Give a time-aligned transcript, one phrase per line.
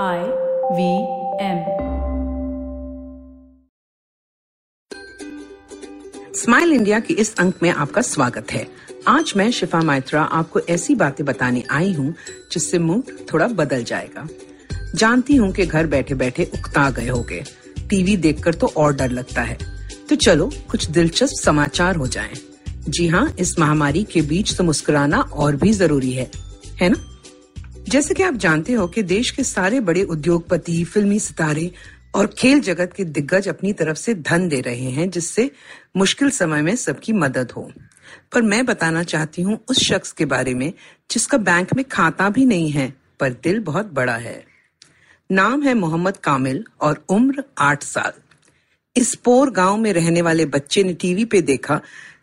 [0.00, 0.18] I
[0.72, 0.98] V
[1.44, 1.64] M
[6.34, 8.66] smile India के इस अंक में आपका स्वागत है।
[9.08, 12.14] आज मैं शिफा मात्रा आपको ऐसी बातें बताने आई हूँ,
[12.52, 13.02] जिससे मूड
[13.32, 14.28] थोड़ा बदल जाएगा।
[14.94, 17.44] जानती हूँ कि घर बैठे बैठे उकता गए होगे।
[17.90, 19.58] टीवी देखकर तो और डर लगता है।
[20.08, 22.34] तो चलो, कुछ दिलचस्प समाचार हो जाएँ।
[22.88, 26.30] जी हाँ इस महामारी के बीच तो मुस्कुराना और भी ज़रूरी है।
[26.80, 27.11] है ना?
[27.92, 31.70] जैसे कि आप जानते हो कि देश के सारे बड़े उद्योगपति, फिल्मी सितारे
[32.14, 35.50] और खेल जगत के दिग्गज अपनी तरफ़ से धन दे रहे हैं, जिससे
[35.96, 37.72] मुश्किल समय में सबकी मदद हो।
[38.32, 40.72] पर मैं बताना चाहती हूँ उस शख्स के बारे में,
[41.10, 44.44] जिसका बैंक में खाता भी नहीं है, पर दिल बहुत बड़ा है।
[45.32, 48.12] नाम है मोहम्मद कामिल और उम्र आठ साल।
[48.96, 51.80] इस पोर गाँव में रहने वाले बच्चे ने टीवी पे देखा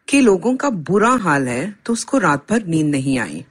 [0.08, 3.46] कि लोगों का बुरा हाल है तो उसको रात भर नींद नहीं आई।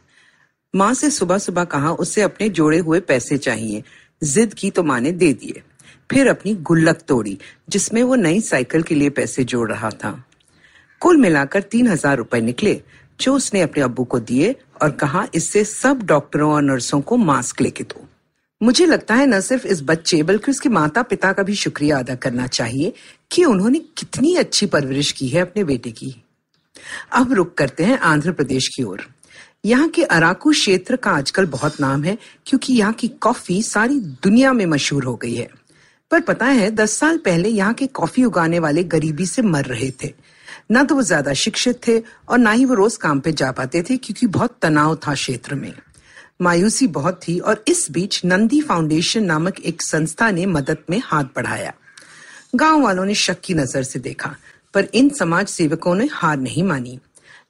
[0.75, 3.83] माँ से सुबह सुबह कहा, उसे अपने जोड़े हुए पैसे चाहिए।
[4.25, 5.63] जिद की तो माँ ने दे दिए।
[6.11, 10.25] फिर अपनी गुल्लक तोड़ी, जिसमें वो नई साइकिल के लिए पैसे जोड़ रहा था।
[11.01, 12.83] कुल मिलाकर तीन हज़ार रुपए निकले।
[13.20, 17.61] जो उसने अपने अब्बू को दिए और कहा, इससे सब डॉक्टरों और नर्सों को मास्क
[17.61, 18.07] लेके दो।
[18.62, 22.14] मुझे लगता है न सिर्फ़ इस बच्चे, बल्कि उसके माता पिता का भी शुक्रिया अदा
[22.14, 22.92] करना चाहिए
[23.33, 26.14] कि उन्होंने कितनी अच्छी परवरिश की है अपने बेटे की।
[27.12, 29.07] अब रुक करते हैं आंध्र प्रदेश की ओर।
[29.64, 34.53] यहाँ के अराकू क्षेत्र का आजकल बहुत नाम है, क्योंकि यहाँ की कॉफ़ी सारी दुनिया
[34.53, 35.48] में मशहूर हो गई है।
[36.11, 39.91] पर पता है, दस साल पहले यहाँ के कॉफ़ी उगाने वाले गरीबी से मर रहे
[40.03, 40.12] थे।
[40.73, 41.98] न तो वो ज़्यादा शिक्षित थे
[42.29, 45.55] और ना ही वो रोज काम पे जा पाते थे, क्योंकि बहुत तनाव था क्षेत्र
[45.55, 45.73] में।
[46.42, 51.25] मायूसी बहुत थी और इस बीच नंदी फाउंडेशन नामक एक संस्था ने मदद में हाथ
[51.36, 51.73] बढ़ाया।
[52.55, 54.34] गाँव वालों ने शक की नज़र से देखा,
[54.75, 56.98] पर इन समाज सेवकों ने हार नहीं मानी।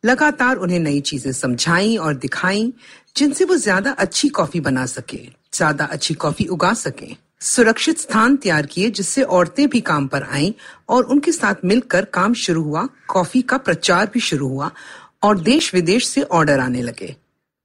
[0.04, 2.72] लगातार उन्हें नई चीज़ें समझाई और दिखाई,
[3.16, 5.18] जिनसे वो ज़्यादा अच्छी कॉफ़ी बना सके,
[5.54, 10.52] ज़्यादा अच्छी कॉफ़ी उगा सके। सुरक्षित स्थान तैयार किए, जिससे औरतें भी काम पर आईं
[10.88, 14.70] और उनके साथ मिलकर काम शुरू हुआ, कॉफ़ी का प्रचार भी शुरू हुआ
[15.22, 17.14] और देश विदेश से ऑर्डर आने लगे।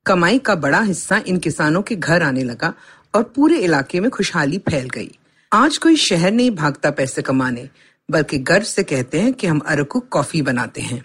[0.06, 2.74] कमाई का बड़ा हिस्सा इन किसानों के घर आने लगा
[3.16, 5.10] और पूरे इलाके में खुशहाली फैल गई।
[5.52, 7.70] आज कोई शहर नहीं भागता पैसे कमाने,
[8.10, 11.04] बल्कि गर्व से कहते हैं कि हम अरकू कॉफ़ी बनाते हैं।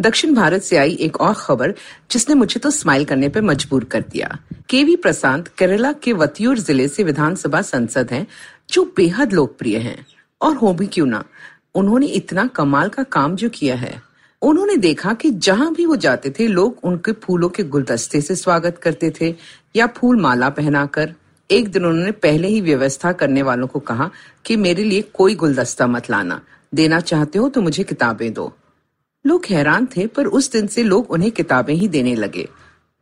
[0.00, 1.74] दक्षिण भारत से आई एक और खबर,
[2.10, 4.38] जिसने मुझे तो स्माइल करने पर मजबूर कर दिया।
[4.68, 8.26] केवी प्रशांत केरला के वतियूर ज़िले से विधानसभा सांसद हैं,
[8.70, 10.06] जो बेहद लोकप्रिय हैं।
[10.40, 11.24] और हो भी क्यों ना,
[11.74, 14.02] उन्होंने इतना कमाल का काम जो किया है।
[14.42, 18.78] उन्होंने देखा कि जहाँ भी वो जाते थे, लोग उनके फूलों के गुलदस्ते से स्वागत
[18.78, 19.34] करते थे,
[19.76, 21.14] या फूल माला पहनाकर।
[21.50, 24.10] एक दिन उन्होंने पहले ही व्यवस्था करने वालों को कहा
[24.44, 26.40] कि मेरे लिए कोई गुलदस्ता मत लाना।
[26.74, 28.52] देना चाहते हो तो मुझे किताबें दो।
[29.24, 32.48] लोग हैरान थे, पर उस दिन से लोग उन्हें किताबें ही देने लगे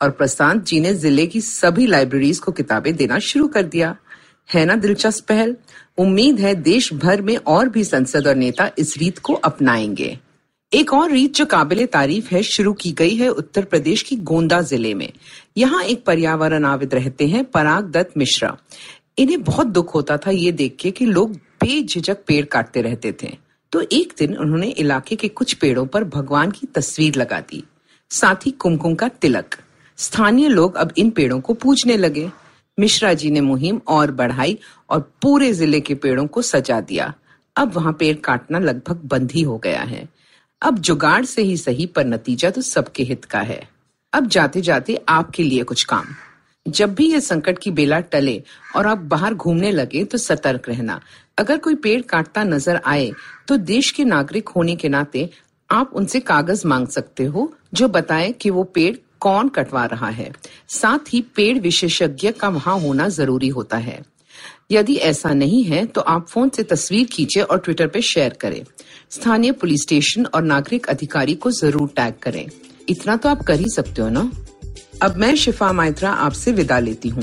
[0.00, 3.96] और प्रशांत जी ने ज़िले की सभी लाइब्रेरीज को किताबें देना शुरू कर दिया।
[4.48, 5.56] है ना दिलचस्प पहल।
[5.98, 10.18] उम्मीद है देश भर में और भी संसद और नेता इस रीत को अपनाएँगे।
[10.72, 14.60] एक और रीत जो काबिल तारीफ़ है, शुरू की गई है उत्तर प्रदेश की गोंदा
[14.60, 15.12] ज़िले में।
[15.56, 18.56] यहाँ एक पर्यावरण आविद रहते हैं, पराग दत्त मिश्रा।
[19.18, 23.36] इन्हें बहुत दुख होता था ये देख के कि लोग बेझिझक पेड़ काटते रहते थे।
[23.76, 27.62] तो एक दिन उन्होंने इलाके के कुछ पेड़ों पर भगवान की तस्वीर लगा दी,
[28.10, 29.56] साथ ही कुमकुम का तिलक।
[29.98, 32.30] स्थानीय लोग अब इन पेड़ों को पूजने लगे।
[32.78, 34.58] मिश्रा जी ने मुहिम और बढ़ाई
[34.90, 37.12] और पूरे ज़िले के पेड़ों को सजा दिया।
[37.56, 40.08] अब वहाँ पेड़ काटना लगभग बंद ही हो गया है।
[40.62, 43.62] अब जुगाड़ से ही सही पर नतीजा तो सबके हित का है।
[44.12, 46.14] अब जाते जाते आपके लिए कुछ काम।
[46.68, 48.42] जब भी ये संकट की बेला टले
[48.76, 51.00] और आप बाहर घूमने लगे तो सतर्क रहना।
[51.38, 53.10] अगर कोई पेड़ काटता नज़र आए
[53.48, 55.28] तो देश के नागरिक होने के नाते
[55.70, 60.30] आप उनसे कागज़ मांग सकते हो, जो बताए कि वो पेड़ कौन कटवा रहा है।
[60.70, 64.00] साथ ही पेड़ विशेषज्ञ का वहाँ होना ज़रूरी होता है।
[64.70, 68.62] यदि ऐसा नहीं है तो आप फ़ोन से तस्वीर खींचे और ट्विटर पर शेयर करें।
[69.10, 72.46] स्थानीय पुलिस स्टेशन और नागरिक अधिकारी को ज़रूर टैग करें।
[72.88, 74.30] इतना तो आप कर ही सकते हो ना?
[75.02, 77.22] अब मैं शिफा माइत्रा आपसे विदा लेती हूँ।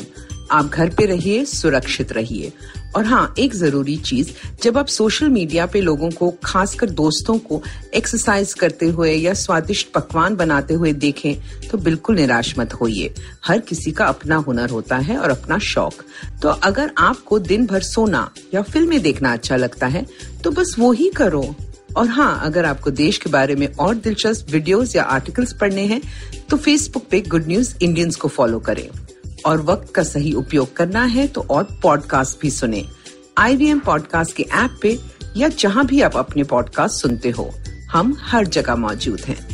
[0.52, 2.52] आप घर पे रहिए, सुरक्षित रहिए।
[2.96, 4.30] और हाँ एक ज़रूरी चीज़,
[4.64, 7.62] जब आप सोशल मीडिया पे लोगों को, खासकर दोस्तों को
[7.94, 13.14] एक्सरसाइज करते हुए या स्वादिष्ट पकवान बनाते हुए देखें तो बिल्कुल निराश मत होइए।
[13.46, 16.04] हर किसी का अपना हुनर होता है और अपना शौक।
[16.42, 20.06] तो अगर आपको दिन भर सोना या फ़िल्में देखना अच्छा लगता है
[20.44, 21.44] तो बस वो ही करो।
[21.98, 26.02] और हाँ अगर आपको देश के बारे में और दिलचस्प वीडियोस या आर्टिकल्स पढ़ने हैं
[26.50, 28.90] तो फेसबुक पे गुड न्यूज़ इंडियंस को फॉलो करें।
[29.46, 32.86] और वक्त का सही उपयोग करना है तो और पॉडकास्ट भी सुने।
[33.38, 35.00] आई पॉडकास्ट के ऐप पे
[35.38, 37.52] या जहाँ भी आप अपने पॉडकास्ट सुनते हो।
[37.92, 39.53] हम हर जगह मौजूद हैं।